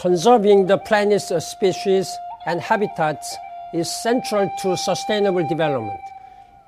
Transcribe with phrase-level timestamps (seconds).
[0.00, 2.16] Conserving the planet's species
[2.46, 3.36] and habitats
[3.74, 5.98] is central to sustainable development.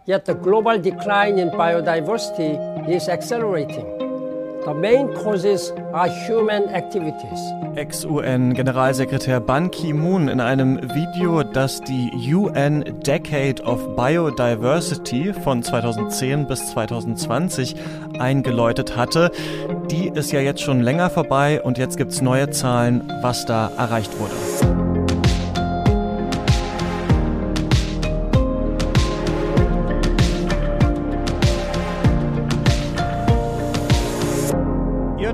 [0.05, 2.59] Yet the global decline in biodiversity
[2.89, 3.87] is accelerating.
[4.65, 7.39] The main causes are human activities.
[7.77, 16.73] Ex-UN-Generalsekretär Ban Ki-moon in einem Video, das die UN Decade of Biodiversity von 2010 bis
[16.73, 17.77] 2020
[18.19, 19.31] eingeläutet hatte.
[19.91, 23.71] Die ist ja jetzt schon länger vorbei und jetzt gibt es neue Zahlen, was da
[23.77, 24.35] erreicht wurde.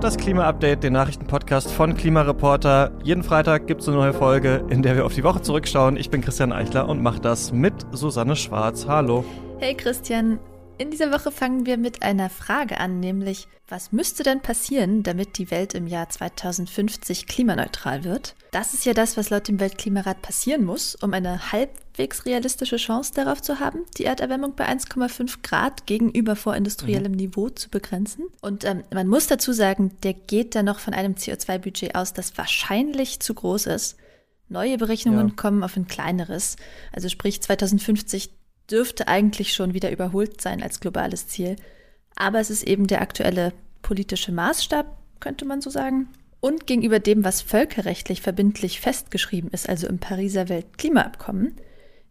[0.06, 2.92] das Klima-Update, den Nachrichtenpodcast von Klimareporter.
[3.02, 5.96] Jeden Freitag gibt es eine neue Folge, in der wir auf die Woche zurückschauen.
[5.96, 8.86] Ich bin Christian Eichler und mache das mit Susanne Schwarz.
[8.86, 9.24] Hallo.
[9.58, 10.38] Hey Christian,
[10.78, 15.38] in dieser Woche fangen wir mit einer Frage an, nämlich was müsste denn passieren, damit
[15.38, 18.36] die Welt im Jahr 2050 klimaneutral wird?
[18.52, 23.12] Das ist ja das, was laut dem Weltklimarat passieren muss, um eine halbwegs realistische Chance
[23.14, 27.18] darauf zu haben, die Erderwärmung bei 1,5 Grad gegenüber vorindustriellem mhm.
[27.18, 28.26] Niveau zu begrenzen.
[28.40, 32.38] Und ähm, man muss dazu sagen, der geht da noch von einem CO2-Budget aus, das
[32.38, 33.96] wahrscheinlich zu groß ist.
[34.48, 35.34] Neue Berechnungen ja.
[35.34, 36.54] kommen auf ein kleineres.
[36.92, 38.30] Also sprich 2050
[38.70, 41.56] dürfte eigentlich schon wieder überholt sein als globales Ziel.
[42.16, 44.86] Aber es ist eben der aktuelle politische Maßstab,
[45.20, 46.08] könnte man so sagen.
[46.40, 51.56] Und gegenüber dem, was völkerrechtlich verbindlich festgeschrieben ist, also im Pariser Weltklimaabkommen,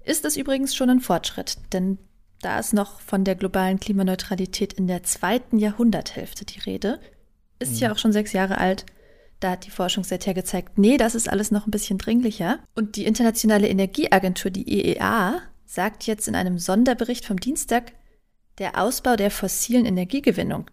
[0.03, 1.97] ist es übrigens schon ein Fortschritt, denn
[2.41, 6.99] da ist noch von der globalen Klimaneutralität in der zweiten Jahrhunderthälfte die Rede.
[7.59, 7.77] Ist mhm.
[7.79, 8.85] ja auch schon sechs Jahre alt.
[9.39, 12.59] Da hat die Forschung seither gezeigt, nee, das ist alles noch ein bisschen dringlicher.
[12.75, 17.93] Und die Internationale Energieagentur, die IEA, sagt jetzt in einem Sonderbericht vom Dienstag,
[18.57, 20.69] der Ausbau der fossilen Energiegewinnung,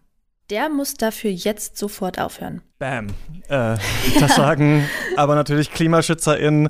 [0.49, 2.61] der muss dafür jetzt sofort aufhören.
[2.79, 3.07] Bam.
[3.47, 3.77] Äh,
[4.19, 6.69] das sagen aber natürlich KlimaschützerInnen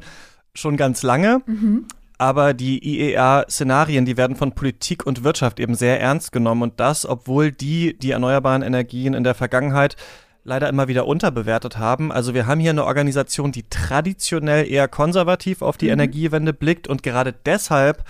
[0.54, 1.42] schon ganz lange.
[1.46, 1.88] Mhm.
[2.18, 6.62] Aber die IEA-Szenarien, die werden von Politik und Wirtschaft eben sehr ernst genommen.
[6.62, 9.96] Und das, obwohl die die erneuerbaren Energien in der Vergangenheit
[10.44, 12.12] leider immer wieder unterbewertet haben.
[12.12, 15.94] Also wir haben hier eine Organisation, die traditionell eher konservativ auf die mhm.
[15.94, 18.04] Energiewende blickt und gerade deshalb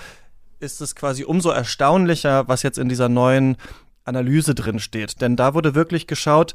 [0.60, 3.58] ist es quasi umso erstaunlicher, was jetzt in dieser neuen
[4.06, 5.22] Analyse drin steht.
[5.22, 6.54] Denn da wurde wirklich geschaut,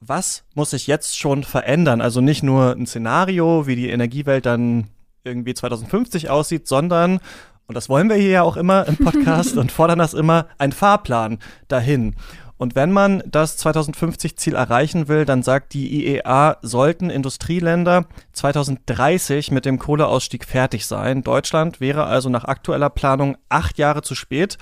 [0.00, 2.00] was muss sich jetzt schon verändern?
[2.00, 4.88] Also nicht nur ein Szenario, wie die Energiewelt dann
[5.24, 7.20] irgendwie 2050 aussieht, sondern,
[7.66, 10.72] und das wollen wir hier ja auch immer im Podcast und fordern das immer, ein
[10.72, 11.38] Fahrplan
[11.68, 12.14] dahin.
[12.58, 19.66] Und wenn man das 2050-Ziel erreichen will, dann sagt die IEA, sollten Industrieländer 2030 mit
[19.66, 21.22] dem Kohleausstieg fertig sein.
[21.22, 24.56] Deutschland wäre also nach aktueller Planung acht Jahre zu spät.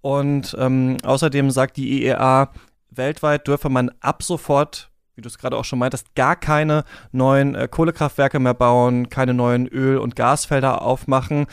[0.00, 2.50] Und ähm, außerdem sagt die IEA,
[2.90, 7.56] weltweit dürfe man ab sofort wie du es gerade auch schon meintest, gar keine neuen
[7.56, 11.46] äh, Kohlekraftwerke mehr bauen, keine neuen Öl- und Gasfelder aufmachen.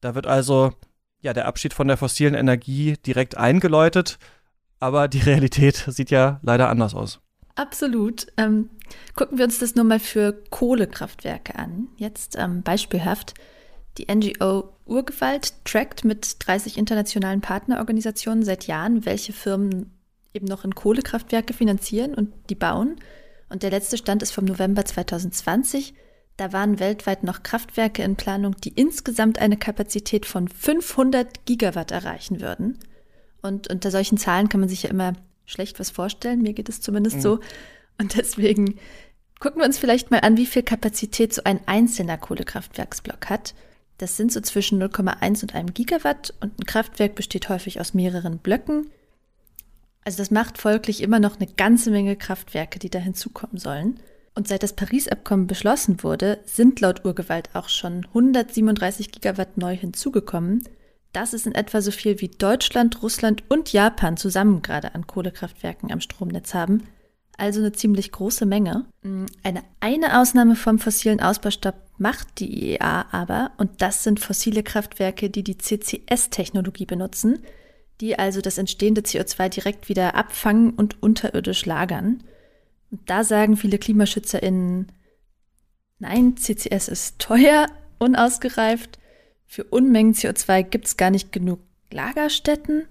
[0.00, 0.72] Da wird also
[1.20, 4.20] ja der Abschied von der fossilen Energie direkt eingeläutet
[4.82, 7.20] aber die Realität sieht ja leider anders aus.
[7.54, 8.26] Absolut.
[8.36, 8.70] Ähm,
[9.14, 11.88] gucken wir uns das nur mal für Kohlekraftwerke an.
[11.96, 13.34] Jetzt ähm, beispielhaft.
[13.98, 19.92] Die NGO Urgewalt trackt mit 30 internationalen Partnerorganisationen seit Jahren, welche Firmen
[20.34, 22.96] eben noch in Kohlekraftwerke finanzieren und die bauen.
[23.50, 25.94] Und der letzte Stand ist vom November 2020.
[26.38, 32.40] Da waren weltweit noch Kraftwerke in Planung, die insgesamt eine Kapazität von 500 Gigawatt erreichen
[32.40, 32.78] würden.
[33.42, 35.14] Und unter solchen Zahlen kann man sich ja immer
[35.44, 36.42] schlecht was vorstellen.
[36.42, 37.20] Mir geht es zumindest mhm.
[37.20, 37.40] so.
[37.98, 38.78] Und deswegen
[39.40, 43.54] gucken wir uns vielleicht mal an, wie viel Kapazität so ein einzelner Kohlekraftwerksblock hat.
[43.98, 48.38] Das sind so zwischen 0,1 und einem Gigawatt und ein Kraftwerk besteht häufig aus mehreren
[48.38, 48.90] Blöcken.
[50.04, 54.00] Also das macht folglich immer noch eine ganze Menge Kraftwerke, die da hinzukommen sollen.
[54.34, 60.64] Und seit das Paris-Abkommen beschlossen wurde, sind laut Urgewalt auch schon 137 Gigawatt neu hinzugekommen.
[61.12, 65.92] Das ist in etwa so viel wie Deutschland, Russland und Japan zusammen gerade an Kohlekraftwerken
[65.92, 66.88] am Stromnetz haben.
[67.36, 68.86] Also eine ziemlich große Menge.
[69.02, 74.62] Mm, eine, eine Ausnahme vom fossilen Ausbaustopp macht die IEA aber, und das sind fossile
[74.62, 77.42] Kraftwerke, die die CCS-Technologie benutzen,
[78.00, 82.22] die also das entstehende CO2 direkt wieder abfangen und unterirdisch lagern.
[82.90, 84.92] Und da sagen viele KlimaschützerInnen,
[85.98, 87.66] nein, CCS ist teuer,
[87.98, 88.98] unausgereift
[89.52, 91.60] für Unmengen CO2 gibt es gar nicht genug
[91.90, 92.86] Lagerstätten.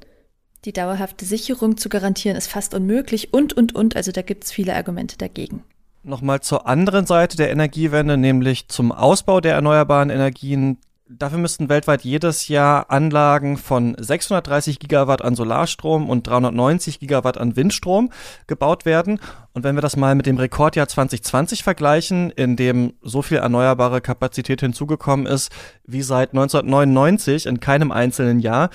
[0.63, 3.95] Die dauerhafte Sicherung zu garantieren ist fast unmöglich und, und, und.
[3.95, 5.63] Also da gibt es viele Argumente dagegen.
[6.03, 10.77] Nochmal zur anderen Seite der Energiewende, nämlich zum Ausbau der erneuerbaren Energien.
[11.17, 17.57] Dafür müssten weltweit jedes Jahr Anlagen von 630 Gigawatt an Solarstrom und 390 Gigawatt an
[17.57, 18.11] Windstrom
[18.47, 19.19] gebaut werden.
[19.51, 23.99] Und wenn wir das mal mit dem Rekordjahr 2020 vergleichen, in dem so viel erneuerbare
[23.99, 25.51] Kapazität hinzugekommen ist
[25.85, 28.69] wie seit 1999 in keinem einzelnen Jahr,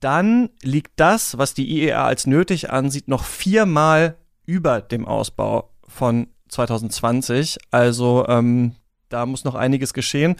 [0.00, 6.28] dann liegt das, was die IEA als nötig ansieht, noch viermal über dem Ausbau von
[6.48, 7.58] 2020.
[7.70, 8.76] Also ähm,
[9.10, 10.36] da muss noch einiges geschehen.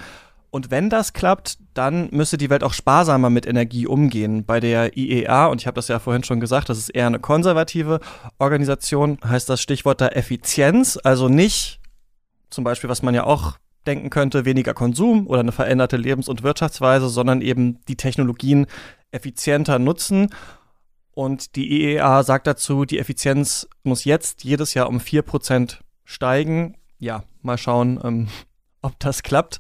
[0.54, 4.44] Und wenn das klappt, dann müsste die Welt auch sparsamer mit Energie umgehen.
[4.44, 7.18] Bei der IEA, und ich habe das ja vorhin schon gesagt, das ist eher eine
[7.18, 7.98] konservative
[8.38, 11.80] Organisation, heißt das Stichwort da Effizienz, also nicht
[12.50, 16.44] zum Beispiel, was man ja auch denken könnte, weniger Konsum oder eine veränderte Lebens- und
[16.44, 18.66] Wirtschaftsweise, sondern eben die Technologien
[19.10, 20.30] effizienter nutzen.
[21.14, 26.76] Und die IEA sagt dazu, die Effizienz muss jetzt jedes Jahr um 4% steigen.
[27.00, 28.28] Ja, mal schauen, ähm,
[28.82, 29.58] ob das klappt.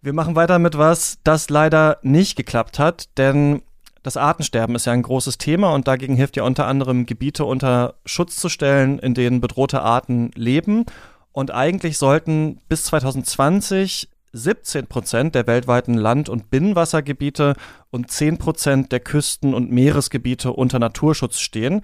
[0.00, 3.62] Wir machen weiter mit was, das leider nicht geklappt hat, denn
[4.04, 7.94] das Artensterben ist ja ein großes Thema und dagegen hilft ja unter anderem Gebiete unter
[8.04, 10.86] Schutz zu stellen, in denen bedrohte Arten leben.
[11.32, 17.54] Und eigentlich sollten bis 2020 17 Prozent der weltweiten Land- und Binnenwassergebiete
[17.90, 21.82] und 10 Prozent der Küsten- und Meeresgebiete unter Naturschutz stehen.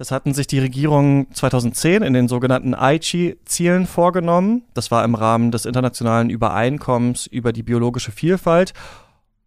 [0.00, 4.62] Das hatten sich die Regierungen 2010 in den sogenannten Aichi-Zielen vorgenommen.
[4.72, 8.72] Das war im Rahmen des internationalen Übereinkommens über die biologische Vielfalt.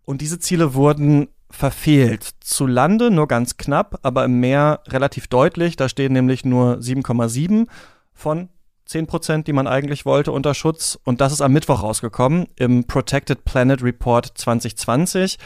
[0.05, 2.29] Und diese Ziele wurden verfehlt.
[2.39, 5.75] Zu Lande nur ganz knapp, aber im Meer relativ deutlich.
[5.75, 7.65] Da stehen nämlich nur 7,7
[8.13, 8.49] von
[8.85, 10.99] 10 Prozent, die man eigentlich wollte, unter Schutz.
[11.03, 15.39] Und das ist am Mittwoch rausgekommen im Protected Planet Report 2020.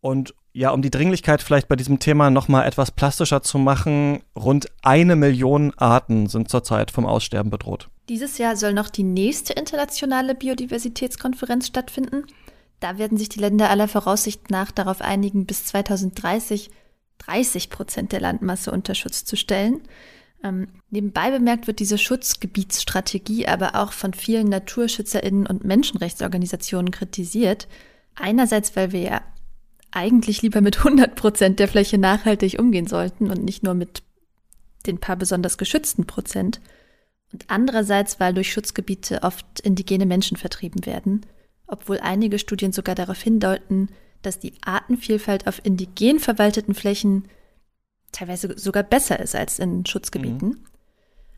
[0.00, 4.66] Und ja, um die Dringlichkeit vielleicht bei diesem Thema nochmal etwas plastischer zu machen, rund
[4.82, 7.88] eine Million Arten sind zurzeit vom Aussterben bedroht.
[8.08, 12.26] Dieses Jahr soll noch die nächste internationale Biodiversitätskonferenz stattfinden.
[12.80, 16.70] Da werden sich die Länder aller Voraussicht nach darauf einigen, bis 2030
[17.26, 19.80] 30 Prozent der Landmasse unter Schutz zu stellen.
[20.42, 27.68] Ähm, nebenbei bemerkt wird diese Schutzgebietsstrategie aber auch von vielen NaturschützerInnen und Menschenrechtsorganisationen kritisiert.
[28.14, 29.22] Einerseits, weil wir ja
[29.92, 34.02] eigentlich lieber mit 100 Prozent der Fläche nachhaltig umgehen sollten und nicht nur mit
[34.86, 36.60] den paar besonders geschützten Prozent.
[37.32, 41.24] Und andererseits, weil durch Schutzgebiete oft indigene Menschen vertrieben werden,
[41.66, 43.88] obwohl einige Studien sogar darauf hindeuten,
[44.20, 47.28] dass die Artenvielfalt auf indigen verwalteten Flächen
[48.12, 50.48] teilweise sogar besser ist als in Schutzgebieten.
[50.48, 50.66] Mhm.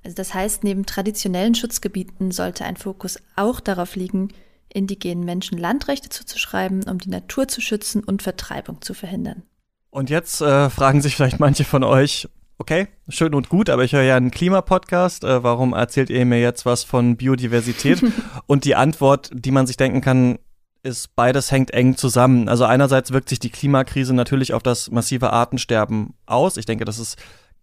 [0.03, 4.29] Also das heißt, neben traditionellen Schutzgebieten sollte ein Fokus auch darauf liegen,
[4.75, 9.43] indigenen Menschen Landrechte zuzuschreiben, um die Natur zu schützen und Vertreibung zu verhindern.
[9.91, 12.29] Und jetzt äh, fragen sich vielleicht manche von euch,
[12.59, 16.41] okay, schön und gut, aber ich höre ja einen Klimapodcast, äh, warum erzählt ihr mir
[16.41, 18.03] jetzt was von Biodiversität?
[18.47, 20.39] und die Antwort, die man sich denken kann,
[20.83, 22.49] ist, beides hängt eng zusammen.
[22.49, 26.57] Also einerseits wirkt sich die Klimakrise natürlich auf das massive Artensterben aus.
[26.57, 27.17] Ich denke, das ist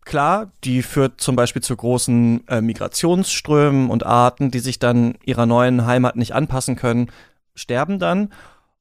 [0.06, 5.46] klar, die führt zum Beispiel zu großen äh, Migrationsströmen und Arten, die sich dann ihrer
[5.46, 7.12] neuen Heimat nicht anpassen können,
[7.56, 8.30] sterben dann.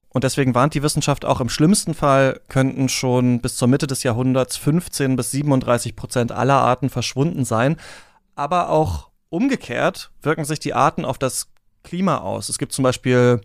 [0.08, 4.02] Und deswegen warnt die Wissenschaft auch, im schlimmsten Fall könnten schon bis zur Mitte des
[4.02, 7.76] Jahrhunderts 15 bis 37 Prozent aller Arten verschwunden sein.
[8.34, 11.49] Aber auch umgekehrt wirken sich die Arten auf das
[11.84, 12.49] Klima aus.
[12.49, 13.40] Es gibt zum Beispiel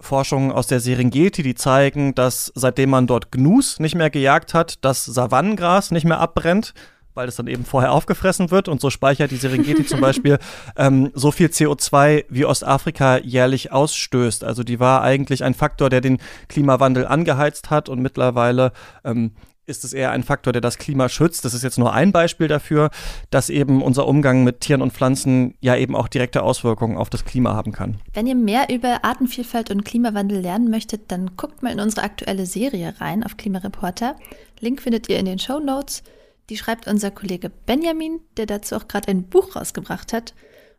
[0.00, 4.84] Forschungen aus der Serengeti, die zeigen, dass seitdem man dort Gnus nicht mehr gejagt hat,
[4.84, 6.74] das Savannengras nicht mehr abbrennt
[7.18, 10.38] weil es dann eben vorher aufgefressen wird und so speichert die Serengeti zum Beispiel
[10.76, 14.44] ähm, so viel CO2 wie Ostafrika jährlich ausstößt.
[14.44, 18.72] Also die war eigentlich ein Faktor, der den Klimawandel angeheizt hat und mittlerweile
[19.04, 19.32] ähm,
[19.66, 21.44] ist es eher ein Faktor, der das Klima schützt.
[21.44, 22.90] Das ist jetzt nur ein Beispiel dafür,
[23.30, 27.24] dass eben unser Umgang mit Tieren und Pflanzen ja eben auch direkte Auswirkungen auf das
[27.24, 27.96] Klima haben kann.
[28.14, 32.46] Wenn ihr mehr über Artenvielfalt und Klimawandel lernen möchtet, dann guckt mal in unsere aktuelle
[32.46, 34.14] Serie rein auf Klimareporter.
[34.60, 36.04] Link findet ihr in den Show Notes.
[36.50, 40.34] Die schreibt unser Kollege Benjamin, der dazu auch gerade ein Buch rausgebracht hat.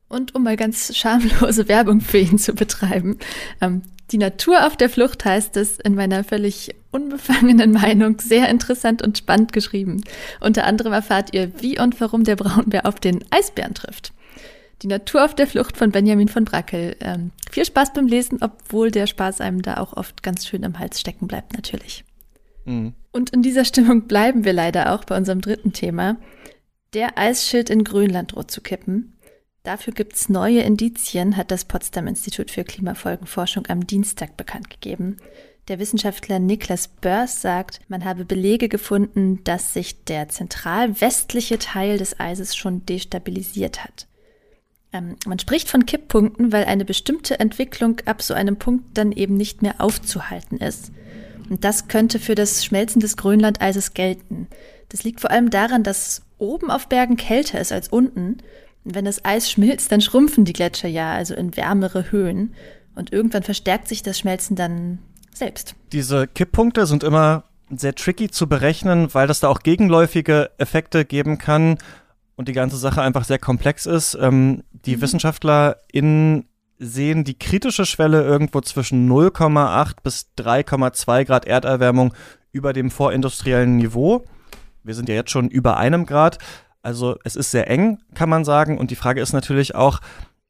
[0.08, 3.20] Und um mal ganz schamlose Werbung für ihn zu betreiben,
[3.62, 9.04] ähm, die Natur auf der Flucht heißt es in meiner völlig unbefangenen Meinung sehr interessant
[9.04, 10.04] und spannend geschrieben.
[10.40, 14.12] Unter anderem erfahrt ihr, wie und warum der Braunbär auf den Eisbären trifft.
[14.82, 16.96] Die Natur auf der Flucht von Benjamin von Brackel.
[17.02, 20.80] Ähm, viel Spaß beim Lesen, obwohl der Spaß einem da auch oft ganz schön im
[20.80, 22.04] Hals stecken bleibt, natürlich.
[22.66, 22.94] Mhm.
[23.12, 26.18] Und in dieser Stimmung bleiben wir leider auch bei unserem dritten Thema.
[26.94, 29.18] Der Eisschild in Grönland droht zu kippen.
[29.64, 35.18] Dafür gibt es neue Indizien, hat das Potsdam Institut für Klimafolgenforschung am Dienstag bekannt gegeben.
[35.68, 42.00] Der Wissenschaftler Niklas Börs sagt, man habe Belege gefunden, dass sich der zentral westliche Teil
[42.00, 44.08] des Eises schon destabilisiert hat.
[44.92, 49.38] Ähm, man spricht von Kipppunkten, weil eine bestimmte Entwicklung ab so einem Punkt dann eben
[49.38, 50.92] nicht mehr aufzuhalten ist.
[51.50, 54.48] Und das könnte für das Schmelzen des Grönlandeises gelten.
[54.90, 58.38] Das liegt vor allem daran, dass oben auf Bergen kälter ist als unten.
[58.84, 62.54] Und wenn das Eis schmilzt, dann schrumpfen die Gletscher ja, also in wärmere Höhen.
[62.96, 65.00] Und irgendwann verstärkt sich das Schmelzen dann
[65.34, 65.76] selbst.
[65.92, 71.38] Diese Kipppunkte sind immer sehr tricky zu berechnen, weil das da auch gegenläufige Effekte geben
[71.38, 71.78] kann
[72.36, 74.18] und die ganze Sache einfach sehr komplex ist.
[74.20, 75.02] Ähm, die mhm.
[75.02, 76.49] WissenschaftlerInnen
[76.80, 82.14] sehen die kritische Schwelle irgendwo zwischen 0,8 bis 3,2 Grad Erderwärmung
[82.52, 84.24] über dem vorindustriellen Niveau.
[84.84, 86.40] Wir sind ja jetzt schon über einem Grad.
[86.82, 88.78] Also es ist sehr eng, kann man sagen.
[88.78, 90.00] Und die Frage ist natürlich auch,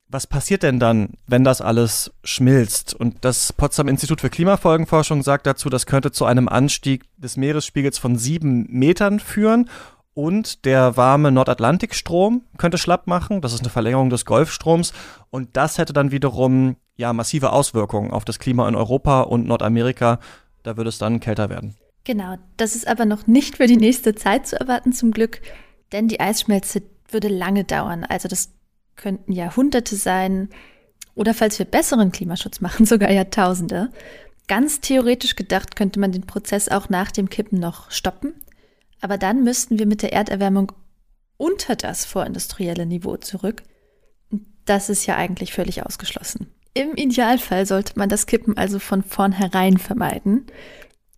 [0.08, 2.94] was passiert denn dann, wenn das alles schmilzt?
[2.94, 7.98] Und das Potsdam Institut für Klimafolgenforschung sagt dazu, das könnte zu einem Anstieg des Meeresspiegels
[7.98, 9.70] von sieben Metern führen.
[10.20, 13.40] Und der warme Nordatlantikstrom könnte schlapp machen.
[13.40, 14.92] Das ist eine Verlängerung des Golfstroms.
[15.30, 20.20] Und das hätte dann wiederum ja massive Auswirkungen auf das Klima in Europa und Nordamerika.
[20.64, 21.78] Da würde es dann kälter werden.
[22.04, 25.42] Genau, das ist aber noch nicht für die nächste Zeit zu erwarten, zum Glück.
[25.94, 28.04] Denn die Eisschmelze würde lange dauern.
[28.04, 28.52] Also das
[28.98, 30.50] könnten Jahrhunderte sein.
[31.16, 33.90] Oder falls wir besseren Klimaschutz machen, sogar Jahrtausende.
[34.50, 38.34] Ganz theoretisch gedacht könnte man den Prozess auch nach dem Kippen noch stoppen.
[39.02, 40.72] Aber dann müssten wir mit der Erderwärmung
[41.38, 43.64] unter das vorindustrielle Niveau zurück.
[44.66, 46.48] Das ist ja eigentlich völlig ausgeschlossen.
[46.74, 50.46] Im Idealfall sollte man das Kippen also von vornherein vermeiden.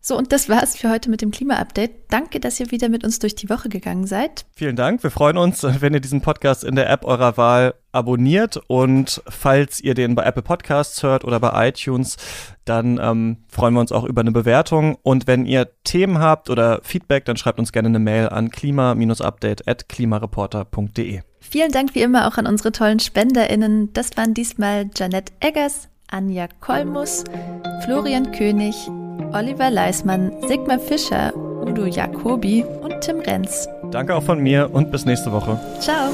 [0.04, 1.92] So, und das war's für heute mit dem Klima-Update.
[2.10, 4.48] Danke, dass ihr wieder mit uns durch die Woche gegangen seid.
[4.56, 5.04] Vielen Dank.
[5.04, 8.60] Wir freuen uns, wenn ihr diesen Podcast in der App eurer Wahl abonniert.
[8.66, 12.18] Und falls ihr den bei Apple Podcasts hört oder bei iTunes,
[12.66, 14.98] dann ähm, freuen wir uns auch über eine Bewertung.
[15.04, 21.22] Und wenn ihr Themen habt oder Feedback, dann schreibt uns gerne eine Mail an klima-update.klimareporter.de.
[21.40, 23.94] Vielen Dank wie immer auch an unsere tollen SpenderInnen.
[23.94, 27.24] Das waren diesmal Janette Eggers, Anja Kolmus,
[27.84, 28.76] Florian König,
[29.34, 33.68] Oliver Leismann, Sigmar Fischer, Udo Jacobi und Tim Renz.
[33.92, 35.58] Danke auch von mir und bis nächste Woche.
[35.80, 36.12] Ciao.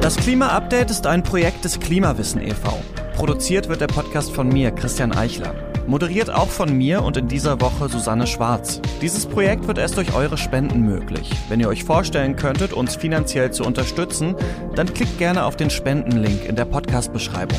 [0.00, 2.80] Das Klima-Update ist ein Projekt des Klimawissen e.V.
[3.14, 5.71] Produziert wird der Podcast von mir, Christian Eichler.
[5.86, 8.80] Moderiert auch von mir und in dieser Woche Susanne Schwarz.
[9.00, 11.30] Dieses Projekt wird erst durch eure Spenden möglich.
[11.48, 14.36] Wenn ihr euch vorstellen könntet, uns finanziell zu unterstützen,
[14.74, 17.58] dann klickt gerne auf den Spendenlink in der Podcast-Beschreibung.